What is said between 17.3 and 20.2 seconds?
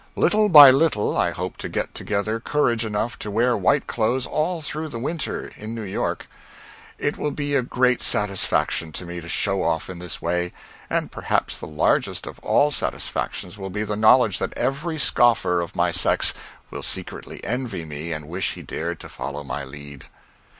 envy me and wish he dared to follow my lead.